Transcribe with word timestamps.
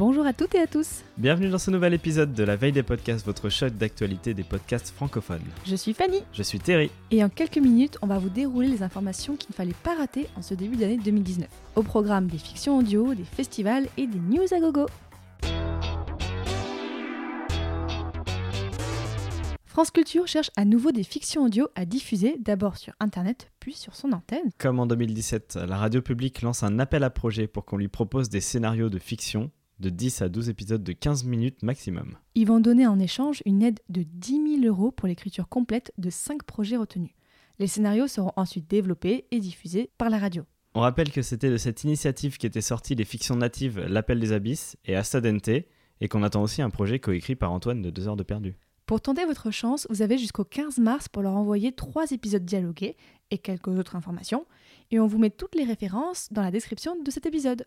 à 0.00 0.32
toutes 0.32 0.54
et 0.54 0.60
à 0.60 0.66
tous. 0.66 1.02
Bienvenue 1.18 1.50
dans 1.50 1.58
ce 1.58 1.70
nouvel 1.70 1.92
épisode 1.92 2.32
de 2.32 2.42
la 2.42 2.56
veille 2.56 2.72
des 2.72 2.82
podcasts, 2.82 3.26
votre 3.26 3.50
choc 3.50 3.74
d'actualité 3.74 4.32
des 4.32 4.44
podcasts 4.44 4.94
francophones. 4.94 5.42
Je 5.66 5.76
suis 5.76 5.92
Fanny. 5.92 6.22
Je 6.32 6.42
suis 6.42 6.58
Terry. 6.58 6.90
Et 7.10 7.22
en 7.22 7.28
quelques 7.28 7.58
minutes, 7.58 7.98
on 8.00 8.06
va 8.06 8.18
vous 8.18 8.30
dérouler 8.30 8.68
les 8.68 8.82
informations 8.82 9.36
qu'il 9.36 9.50
ne 9.50 9.54
fallait 9.54 9.74
pas 9.82 9.94
rater 9.94 10.26
en 10.36 10.42
ce 10.42 10.54
début 10.54 10.76
d'année 10.76 10.96
2019. 10.96 11.46
Au 11.76 11.82
programme 11.82 12.28
des 12.28 12.38
fictions 12.38 12.78
audio, 12.78 13.14
des 13.14 13.24
festivals 13.24 13.88
et 13.98 14.06
des 14.06 14.18
news 14.18 14.46
à 14.50 14.58
gogo. 14.58 14.86
France 19.66 19.90
Culture 19.90 20.26
cherche 20.26 20.50
à 20.56 20.64
nouveau 20.64 20.92
des 20.92 21.04
fictions 21.04 21.44
audio 21.44 21.68
à 21.74 21.84
diffuser, 21.84 22.36
d'abord 22.40 22.78
sur 22.78 22.94
Internet, 23.00 23.50
puis 23.60 23.74
sur 23.74 23.94
son 23.94 24.12
antenne. 24.12 24.48
Comme 24.58 24.80
en 24.80 24.86
2017, 24.86 25.58
la 25.68 25.76
radio 25.76 26.00
publique 26.00 26.40
lance 26.40 26.62
un 26.62 26.78
appel 26.78 27.04
à 27.04 27.10
projet 27.10 27.46
pour 27.46 27.66
qu'on 27.66 27.76
lui 27.76 27.88
propose 27.88 28.30
des 28.30 28.40
scénarios 28.40 28.88
de 28.88 28.98
fiction 28.98 29.50
de 29.80 29.90
10 29.90 30.22
à 30.22 30.28
12 30.28 30.48
épisodes 30.48 30.82
de 30.82 30.92
15 30.92 31.24
minutes 31.24 31.62
maximum. 31.62 32.16
Ils 32.34 32.46
vont 32.46 32.60
donner 32.60 32.86
en 32.86 32.98
échange 32.98 33.42
une 33.46 33.62
aide 33.62 33.80
de 33.88 34.02
10 34.02 34.60
000 34.62 34.64
euros 34.64 34.90
pour 34.90 35.08
l'écriture 35.08 35.48
complète 35.48 35.92
de 35.98 36.10
5 36.10 36.42
projets 36.44 36.76
retenus. 36.76 37.10
Les 37.58 37.66
scénarios 37.66 38.06
seront 38.06 38.32
ensuite 38.36 38.68
développés 38.70 39.26
et 39.30 39.40
diffusés 39.40 39.90
par 39.98 40.10
la 40.10 40.18
radio. 40.18 40.44
On 40.74 40.80
rappelle 40.80 41.10
que 41.10 41.22
c'était 41.22 41.50
de 41.50 41.56
cette 41.56 41.82
initiative 41.84 42.38
qu'étaient 42.38 42.60
sorties 42.60 42.94
les 42.94 43.04
fictions 43.04 43.36
natives 43.36 43.80
L'Appel 43.80 44.20
des 44.20 44.32
Abysses 44.32 44.76
et 44.84 44.94
Astadente, 44.94 45.48
et 45.48 46.08
qu'on 46.08 46.22
attend 46.22 46.42
aussi 46.42 46.62
un 46.62 46.70
projet 46.70 47.00
coécrit 47.00 47.34
par 47.34 47.52
Antoine 47.52 47.82
de 47.82 47.90
2 47.90 48.08
heures 48.08 48.16
de 48.16 48.22
perdu. 48.22 48.56
Pour 48.86 49.00
tenter 49.00 49.24
votre 49.24 49.50
chance, 49.50 49.86
vous 49.90 50.02
avez 50.02 50.18
jusqu'au 50.18 50.44
15 50.44 50.78
mars 50.78 51.08
pour 51.08 51.22
leur 51.22 51.34
envoyer 51.36 51.72
trois 51.72 52.10
épisodes 52.10 52.44
dialogués 52.44 52.96
et 53.30 53.38
quelques 53.38 53.68
autres 53.68 53.94
informations, 53.94 54.46
et 54.90 54.98
on 54.98 55.06
vous 55.06 55.18
met 55.18 55.30
toutes 55.30 55.54
les 55.54 55.64
références 55.64 56.28
dans 56.32 56.42
la 56.42 56.50
description 56.50 57.00
de 57.00 57.10
cet 57.10 57.26
épisode. 57.26 57.64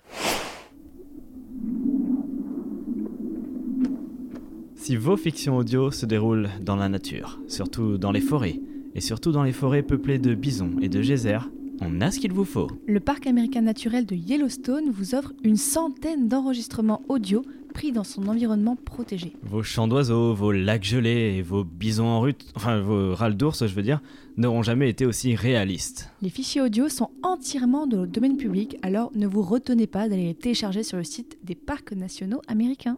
Si 4.84 4.98
vos 4.98 5.16
fictions 5.16 5.56
audio 5.56 5.92
se 5.92 6.06
déroulent 6.06 6.50
dans 6.60 6.76
la 6.76 6.90
nature, 6.90 7.40
surtout 7.48 7.98
dans 7.98 8.12
les 8.12 8.20
forêts, 8.20 8.60
et 8.96 9.00
surtout 9.00 9.32
dans 9.32 9.44
les 9.44 9.54
forêts 9.54 9.82
peuplées 9.82 10.20
de 10.20 10.36
bisons 10.36 10.72
et 10.82 10.90
de 10.90 11.02
geysers, 11.02 11.50
on 11.80 12.02
a 12.02 12.12
ce 12.12 12.20
qu'il 12.20 12.34
vous 12.34 12.44
faut. 12.44 12.70
Le 12.86 13.00
parc 13.00 13.26
américain 13.26 13.62
naturel 13.62 14.06
de 14.06 14.14
Yellowstone 14.14 14.92
vous 14.92 15.16
offre 15.16 15.32
une 15.46 15.56
centaine 15.56 16.28
d'enregistrements 16.28 17.02
audio 17.08 17.44
pris 17.74 17.94
dans 17.94 18.04
son 18.04 18.28
environnement 18.28 18.76
protégé. 18.76 19.32
Vos 19.44 19.64
champs 19.64 19.88
d'oiseaux, 19.88 20.34
vos 20.34 20.52
lacs 20.52 20.84
gelés 20.84 21.38
et 21.38 21.42
vos 21.42 21.64
bisons 21.64 22.08
en 22.08 22.20
rut, 22.20 22.46
enfin 22.56 22.82
vos 22.82 23.16
râles 23.16 23.38
d'ours, 23.38 23.66
je 23.66 23.74
veux 23.74 23.84
dire, 23.84 24.02
n'auront 24.36 24.64
jamais 24.64 24.90
été 24.90 25.06
aussi 25.06 25.34
réalistes. 25.34 26.10
Les 26.22 26.30
fichiers 26.30 26.60
audio 26.60 26.90
sont 26.90 27.12
entièrement 27.22 27.88
de 27.88 28.06
domaine 28.06 28.36
public, 28.36 28.76
alors 28.82 29.14
ne 29.16 29.28
vous 29.28 29.44
retenez 29.44 29.88
pas 29.88 30.10
d'aller 30.10 30.26
les 30.26 30.36
télécharger 30.36 30.84
sur 30.84 30.98
le 30.98 31.06
site 31.06 31.38
des 31.42 31.56
parcs 31.56 31.94
nationaux 31.94 32.42
américains. 32.50 32.98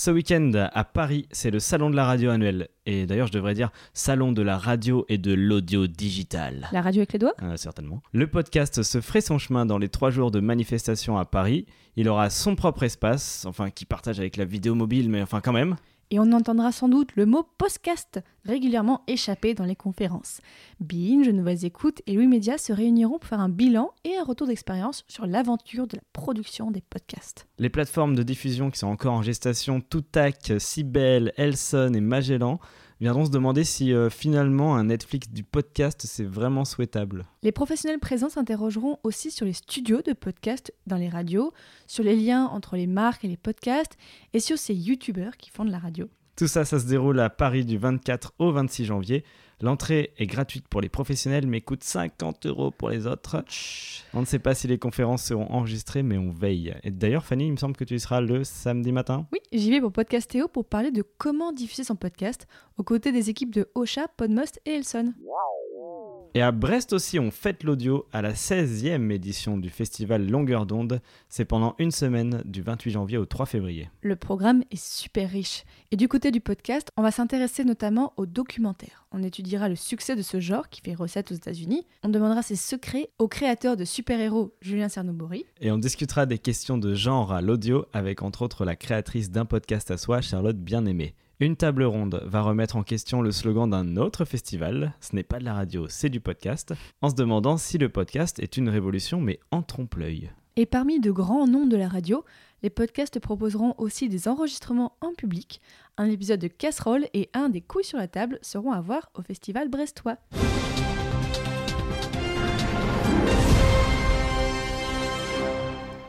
Ce 0.00 0.12
week-end 0.12 0.52
à 0.54 0.84
Paris, 0.84 1.26
c'est 1.32 1.50
le 1.50 1.58
salon 1.58 1.90
de 1.90 1.96
la 1.96 2.04
radio 2.04 2.30
annuel. 2.30 2.68
Et 2.86 3.04
d'ailleurs, 3.04 3.26
je 3.26 3.32
devrais 3.32 3.54
dire 3.54 3.70
salon 3.94 4.30
de 4.30 4.42
la 4.42 4.56
radio 4.56 5.04
et 5.08 5.18
de 5.18 5.34
l'audio 5.34 5.88
digital. 5.88 6.68
La 6.70 6.82
radio 6.82 7.00
avec 7.00 7.14
les 7.14 7.18
doigts 7.18 7.34
Euh, 7.42 7.56
Certainement. 7.56 8.00
Le 8.12 8.28
podcast 8.28 8.84
se 8.84 9.00
ferait 9.00 9.22
son 9.22 9.38
chemin 9.38 9.66
dans 9.66 9.76
les 9.76 9.88
trois 9.88 10.10
jours 10.10 10.30
de 10.30 10.38
manifestation 10.38 11.18
à 11.18 11.24
Paris. 11.24 11.66
Il 11.96 12.08
aura 12.08 12.30
son 12.30 12.54
propre 12.54 12.84
espace, 12.84 13.44
enfin 13.44 13.70
qui 13.70 13.86
partage 13.86 14.20
avec 14.20 14.36
la 14.36 14.44
vidéo 14.44 14.76
mobile, 14.76 15.10
mais 15.10 15.20
enfin 15.20 15.40
quand 15.40 15.52
même. 15.52 15.74
Et 16.10 16.18
on 16.18 16.32
entendra 16.32 16.72
sans 16.72 16.88
doute 16.88 17.10
le 17.16 17.26
mot 17.26 17.46
podcast 17.58 18.20
régulièrement 18.44 19.02
échappé 19.06 19.52
dans 19.52 19.64
les 19.64 19.76
conférences. 19.76 20.40
Binge, 20.80 21.28
Nouvelles 21.28 21.66
Écoutes 21.66 22.00
et 22.06 22.14
Louis 22.14 22.26
Média 22.26 22.56
se 22.56 22.72
réuniront 22.72 23.18
pour 23.18 23.28
faire 23.28 23.40
un 23.40 23.50
bilan 23.50 23.90
et 24.04 24.16
un 24.16 24.24
retour 24.24 24.46
d'expérience 24.46 25.04
sur 25.06 25.26
l'aventure 25.26 25.86
de 25.86 25.96
la 25.96 26.02
production 26.14 26.70
des 26.70 26.80
podcasts. 26.80 27.46
Les 27.58 27.68
plateformes 27.68 28.14
de 28.14 28.22
diffusion 28.22 28.70
qui 28.70 28.78
sont 28.78 28.86
encore 28.86 29.12
en 29.12 29.22
gestation, 29.22 29.82
Toutac, 29.82 30.52
Cybelle, 30.58 31.32
Elson 31.36 31.92
et 31.94 32.00
Magellan, 32.00 32.58
viendront 33.00 33.26
se 33.26 33.30
demander 33.30 33.64
si 33.64 33.92
euh, 33.92 34.10
finalement 34.10 34.76
un 34.76 34.84
Netflix 34.84 35.28
du 35.30 35.44
podcast 35.44 36.04
c'est 36.06 36.24
vraiment 36.24 36.64
souhaitable. 36.64 37.26
Les 37.42 37.52
professionnels 37.52 38.00
présents 38.00 38.28
s'interrogeront 38.28 38.98
aussi 39.02 39.30
sur 39.30 39.46
les 39.46 39.52
studios 39.52 40.02
de 40.02 40.12
podcasts 40.12 40.72
dans 40.86 40.96
les 40.96 41.08
radios, 41.08 41.52
sur 41.86 42.04
les 42.04 42.16
liens 42.16 42.46
entre 42.46 42.76
les 42.76 42.86
marques 42.86 43.24
et 43.24 43.28
les 43.28 43.36
podcasts, 43.36 43.96
et 44.32 44.40
sur 44.40 44.58
ces 44.58 44.74
youtubeurs 44.74 45.36
qui 45.36 45.50
font 45.50 45.64
de 45.64 45.70
la 45.70 45.78
radio. 45.78 46.08
Tout 46.36 46.46
ça, 46.46 46.64
ça 46.64 46.78
se 46.78 46.86
déroule 46.86 47.18
à 47.18 47.30
Paris 47.30 47.64
du 47.64 47.78
24 47.78 48.32
au 48.38 48.52
26 48.52 48.84
janvier. 48.84 49.24
L'entrée 49.60 50.12
est 50.18 50.26
gratuite 50.26 50.68
pour 50.68 50.80
les 50.80 50.88
professionnels 50.88 51.46
mais 51.46 51.60
coûte 51.60 51.82
50 51.82 52.46
euros 52.46 52.70
pour 52.70 52.90
les 52.90 53.06
autres. 53.06 53.44
On 54.14 54.20
ne 54.20 54.26
sait 54.26 54.38
pas 54.38 54.54
si 54.54 54.68
les 54.68 54.78
conférences 54.78 55.24
seront 55.24 55.50
enregistrées 55.50 56.02
mais 56.02 56.16
on 56.16 56.30
veille. 56.30 56.74
Et 56.84 56.90
d'ailleurs 56.90 57.24
Fanny, 57.24 57.46
il 57.46 57.52
me 57.52 57.56
semble 57.56 57.76
que 57.76 57.84
tu 57.84 57.94
y 57.94 58.00
seras 58.00 58.20
le 58.20 58.44
samedi 58.44 58.92
matin. 58.92 59.26
Oui, 59.32 59.40
j'y 59.52 59.70
vais 59.70 59.80
pour 59.80 59.92
Podcastéo 59.92 60.48
pour 60.48 60.64
parler 60.64 60.90
de 60.90 61.02
comment 61.02 61.52
diffuser 61.52 61.84
son 61.84 61.96
podcast 61.96 62.46
aux 62.76 62.84
côtés 62.84 63.10
des 63.10 63.30
équipes 63.30 63.52
de 63.52 63.68
Ocha, 63.74 64.06
Podmost 64.16 64.60
et 64.64 64.74
Elson. 64.74 65.12
Et 66.34 66.42
à 66.42 66.52
Brest 66.52 66.92
aussi, 66.92 67.18
on 67.18 67.30
fête 67.30 67.64
l'audio 67.64 68.06
à 68.12 68.22
la 68.22 68.32
16e 68.32 69.10
édition 69.10 69.56
du 69.56 69.70
festival 69.70 70.28
Longueur 70.28 70.66
d'onde. 70.66 71.00
C'est 71.28 71.44
pendant 71.44 71.74
une 71.78 71.90
semaine 71.90 72.42
du 72.44 72.62
28 72.62 72.90
janvier 72.90 73.18
au 73.18 73.24
3 73.24 73.46
février. 73.46 73.90
Le 74.02 74.14
programme 74.14 74.62
est 74.70 74.82
super 74.82 75.30
riche. 75.30 75.64
Et 75.90 75.96
du 75.96 76.06
côté 76.06 76.30
du 76.30 76.40
podcast, 76.40 76.90
on 76.96 77.02
va 77.02 77.10
s'intéresser 77.10 77.64
notamment 77.64 78.12
aux 78.16 78.26
documentaires. 78.26 79.06
On 79.10 79.22
étudiera 79.22 79.68
le 79.68 79.76
succès 79.76 80.16
de 80.16 80.22
ce 80.22 80.38
genre 80.38 80.68
qui 80.68 80.82
fait 80.82 80.94
recette 80.94 81.32
aux 81.32 81.34
États-Unis. 81.34 81.86
On 82.02 82.08
demandera 82.08 82.42
ses 82.42 82.56
secrets 82.56 83.08
au 83.18 83.26
créateur 83.26 83.76
de 83.76 83.84
super-héros 83.84 84.54
Julien 84.60 84.88
Cernobori. 84.88 85.46
Et 85.60 85.70
on 85.72 85.78
discutera 85.78 86.26
des 86.26 86.38
questions 86.38 86.76
de 86.76 86.94
genre 86.94 87.32
à 87.32 87.40
l'audio 87.40 87.86
avec 87.92 88.22
entre 88.22 88.42
autres 88.42 88.64
la 88.64 88.76
créatrice 88.76 89.30
d'un 89.30 89.46
podcast 89.46 89.90
à 89.90 89.96
soi, 89.96 90.20
Charlotte 90.20 90.58
Bien-Aimée. 90.58 91.14
Une 91.40 91.54
table 91.54 91.84
ronde 91.84 92.20
va 92.26 92.42
remettre 92.42 92.74
en 92.74 92.82
question 92.82 93.22
le 93.22 93.30
slogan 93.30 93.70
d'un 93.70 93.96
autre 93.96 94.24
festival, 94.24 94.94
ce 95.00 95.14
n'est 95.14 95.22
pas 95.22 95.38
de 95.38 95.44
la 95.44 95.54
radio, 95.54 95.86
c'est 95.88 96.08
du 96.08 96.18
podcast, 96.18 96.74
en 97.00 97.10
se 97.10 97.14
demandant 97.14 97.58
si 97.58 97.78
le 97.78 97.88
podcast 97.88 98.40
est 98.40 98.56
une 98.56 98.68
révolution 98.68 99.20
mais 99.20 99.38
en 99.52 99.62
trompe-l'œil. 99.62 100.32
Et 100.56 100.66
parmi 100.66 100.98
de 100.98 101.12
grands 101.12 101.46
noms 101.46 101.68
de 101.68 101.76
la 101.76 101.86
radio, 101.86 102.24
les 102.64 102.70
podcasts 102.70 103.20
proposeront 103.20 103.76
aussi 103.78 104.08
des 104.08 104.26
enregistrements 104.26 104.96
en 105.00 105.12
public. 105.12 105.60
Un 105.96 106.10
épisode 106.10 106.40
de 106.40 106.48
Casserole 106.48 107.06
et 107.14 107.30
un 107.34 107.50
des 107.50 107.60
couilles 107.60 107.84
sur 107.84 107.98
la 107.98 108.08
table 108.08 108.40
seront 108.42 108.72
à 108.72 108.80
voir 108.80 109.08
au 109.14 109.22
festival 109.22 109.68
brestois. 109.68 110.16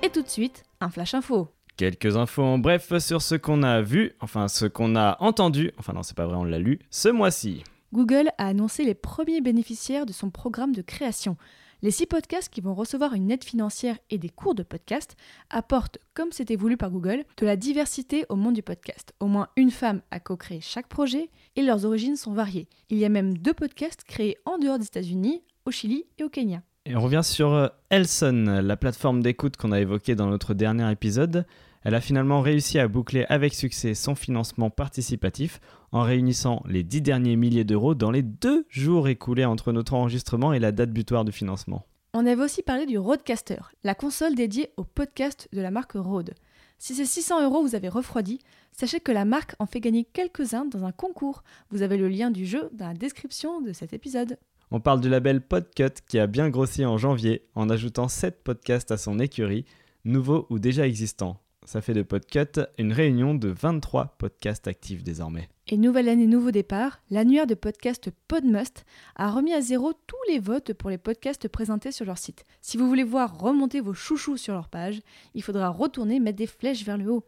Et 0.01 0.09
tout 0.09 0.23
de 0.23 0.27
suite, 0.27 0.63
un 0.81 0.89
flash 0.89 1.13
info. 1.13 1.49
Quelques 1.79 2.17
infos 2.17 2.43
en 2.43 2.57
bref 2.57 2.97
sur 2.97 3.21
ce 3.21 3.35
qu'on 3.35 3.63
a 3.63 3.79
vu, 3.81 4.11
enfin 4.19 4.49
ce 4.49 4.65
qu'on 4.65 4.97
a 4.97 5.15
entendu, 5.21 5.71
enfin 5.77 5.93
non 5.93 6.03
c'est 6.03 6.17
pas 6.17 6.25
vrai 6.25 6.35
on 6.35 6.43
l'a 6.43 6.59
lu, 6.59 6.79
ce 6.89 7.07
mois-ci. 7.07 7.63
Google 7.93 8.31
a 8.37 8.47
annoncé 8.47 8.83
les 8.83 8.95
premiers 8.95 9.39
bénéficiaires 9.39 10.05
de 10.05 10.11
son 10.11 10.29
programme 10.29 10.75
de 10.75 10.81
création. 10.81 11.37
Les 11.81 11.91
six 11.91 12.05
podcasts 12.05 12.53
qui 12.53 12.59
vont 12.59 12.73
recevoir 12.73 13.13
une 13.13 13.31
aide 13.31 13.45
financière 13.45 13.97
et 14.09 14.17
des 14.17 14.27
cours 14.27 14.55
de 14.55 14.63
podcast 14.63 15.15
apportent, 15.49 15.99
comme 16.13 16.33
c'était 16.33 16.57
voulu 16.57 16.75
par 16.75 16.91
Google, 16.91 17.23
de 17.37 17.45
la 17.45 17.55
diversité 17.55 18.25
au 18.27 18.35
monde 18.35 18.55
du 18.55 18.61
podcast. 18.61 19.13
Au 19.21 19.27
moins 19.27 19.47
une 19.55 19.71
femme 19.71 20.01
a 20.11 20.19
co-créé 20.19 20.59
chaque 20.59 20.89
projet 20.89 21.29
et 21.55 21.61
leurs 21.61 21.85
origines 21.85 22.17
sont 22.17 22.33
variées. 22.33 22.67
Il 22.89 22.97
y 22.97 23.05
a 23.05 23.09
même 23.09 23.37
deux 23.37 23.53
podcasts 23.53 24.03
créés 24.03 24.37
en 24.43 24.57
dehors 24.57 24.79
des 24.79 24.87
États-Unis, 24.87 25.43
au 25.65 25.71
Chili 25.71 26.03
et 26.17 26.25
au 26.25 26.29
Kenya. 26.29 26.61
Et 26.85 26.95
on 26.97 27.01
revient 27.01 27.23
sur 27.23 27.53
euh, 27.53 27.67
Elson, 27.89 28.61
la 28.63 28.75
plateforme 28.75 29.21
d'écoute 29.21 29.55
qu'on 29.55 29.71
a 29.71 29.79
évoquée 29.79 30.15
dans 30.15 30.27
notre 30.27 30.53
dernier 30.53 30.91
épisode. 30.91 31.45
Elle 31.83 31.95
a 31.95 32.01
finalement 32.01 32.41
réussi 32.41 32.77
à 32.77 32.89
boucler 32.89 33.25
avec 33.29 33.53
succès 33.53 33.93
son 33.93 34.13
financement 34.13 34.69
participatif 34.69 35.61
en 35.91 36.01
réunissant 36.01 36.61
les 36.67 36.83
10 36.83 37.01
derniers 37.01 37.37
milliers 37.37 37.63
d'euros 37.63 37.95
dans 37.95 38.11
les 38.11 38.21
deux 38.21 38.65
jours 38.69 39.07
écoulés 39.07 39.45
entre 39.45 39.71
notre 39.71 39.93
enregistrement 39.93 40.51
et 40.51 40.59
la 40.59 40.73
date 40.73 40.91
butoir 40.91 41.23
du 41.23 41.31
financement. 41.31 41.85
On 42.13 42.25
avait 42.25 42.43
aussi 42.43 42.63
parlé 42.63 42.85
du 42.85 42.97
Rodecaster, 42.97 43.61
la 43.83 43.95
console 43.95 44.35
dédiée 44.35 44.71
au 44.77 44.83
podcast 44.83 45.47
de 45.53 45.61
la 45.61 45.71
marque 45.71 45.93
Rode. 45.93 46.33
Si 46.77 46.95
ces 46.95 47.05
600 47.05 47.43
euros 47.43 47.61
vous 47.61 47.75
avez 47.75 47.87
refroidi, 47.87 48.39
sachez 48.71 48.99
que 48.99 49.11
la 49.11 49.25
marque 49.25 49.55
en 49.59 49.65
fait 49.65 49.79
gagner 49.79 50.03
quelques-uns 50.03 50.65
dans 50.65 50.83
un 50.85 50.91
concours. 50.91 51.43
Vous 51.69 51.81
avez 51.81 51.97
le 51.97 52.09
lien 52.09 52.31
du 52.31 52.45
jeu 52.45 52.69
dans 52.73 52.87
la 52.87 52.93
description 52.93 53.61
de 53.61 53.73
cet 53.73 53.93
épisode. 53.93 54.37
On 54.71 54.79
parle 54.79 55.01
du 55.01 55.09
label 55.09 55.41
Podcut 55.41 56.01
qui 56.07 56.19
a 56.19 56.27
bien 56.27 56.49
grossi 56.49 56.85
en 56.85 56.97
janvier 56.97 57.47
en 57.55 57.69
ajoutant 57.69 58.07
7 58.07 58.43
podcasts 58.43 58.91
à 58.91 58.97
son 58.97 59.19
écurie, 59.19 59.65
nouveaux 60.03 60.45
ou 60.49 60.59
déjà 60.59 60.85
existants. 60.85 61.39
Ça 61.69 61.81
fait 61.81 61.93
de 61.93 62.01
Podcut 62.01 62.61
une 62.79 62.91
réunion 62.91 63.35
de 63.35 63.47
23 63.47 64.15
podcasts 64.17 64.67
actifs 64.67 65.03
désormais. 65.03 65.49
Et 65.67 65.77
nouvelle 65.77 66.09
année, 66.09 66.25
nouveau 66.25 66.49
départ, 66.49 66.99
l'annuaire 67.11 67.45
de 67.45 67.53
podcast 67.53 68.09
Podmust 68.27 68.85
a 69.15 69.29
remis 69.29 69.53
à 69.53 69.61
zéro 69.61 69.93
tous 69.93 70.17
les 70.29 70.39
votes 70.39 70.73
pour 70.73 70.89
les 70.89 70.97
podcasts 70.97 71.47
présentés 71.47 71.91
sur 71.91 72.05
leur 72.05 72.17
site. 72.17 72.43
Si 72.63 72.75
vous 72.75 72.87
voulez 72.87 73.03
voir 73.03 73.37
remonter 73.37 73.81
vos 73.81 73.93
chouchous 73.93 74.37
sur 74.37 74.55
leur 74.55 74.67
page, 74.67 74.99
il 75.35 75.43
faudra 75.43 75.69
retourner 75.69 76.19
mettre 76.19 76.39
des 76.39 76.47
flèches 76.47 76.83
vers 76.83 76.97
le 76.97 77.11
haut. 77.11 77.23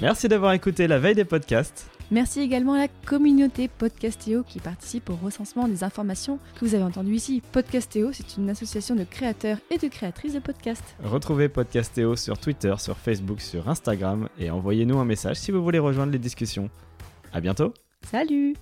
Merci 0.00 0.28
d'avoir 0.28 0.52
écouté 0.52 0.86
la 0.86 1.00
veille 1.00 1.16
des 1.16 1.24
podcasts. 1.24 1.90
Merci 2.12 2.40
également 2.40 2.74
à 2.74 2.78
la 2.78 2.88
communauté 3.04 3.66
Podcastéo 3.66 4.44
qui 4.44 4.60
participe 4.60 5.10
au 5.10 5.16
recensement 5.16 5.66
des 5.66 5.82
informations 5.82 6.38
que 6.54 6.64
vous 6.64 6.76
avez 6.76 6.84
entendues 6.84 7.14
ici. 7.14 7.42
Podcastéo, 7.52 8.12
c'est 8.12 8.36
une 8.36 8.48
association 8.48 8.94
de 8.94 9.02
créateurs 9.02 9.58
et 9.70 9.76
de 9.76 9.88
créatrices 9.88 10.34
de 10.34 10.38
podcasts. 10.38 10.96
Retrouvez 11.02 11.48
Podcastéo 11.48 12.14
sur 12.14 12.38
Twitter, 12.38 12.74
sur 12.78 12.96
Facebook, 12.96 13.40
sur 13.40 13.68
Instagram 13.68 14.28
et 14.38 14.50
envoyez-nous 14.50 14.98
un 14.98 15.04
message 15.04 15.36
si 15.36 15.50
vous 15.50 15.64
voulez 15.64 15.80
rejoindre 15.80 16.12
les 16.12 16.18
discussions. 16.18 16.70
À 17.32 17.40
bientôt. 17.40 17.74
Salut 18.08 18.54